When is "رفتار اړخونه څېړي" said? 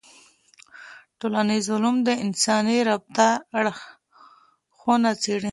2.89-5.49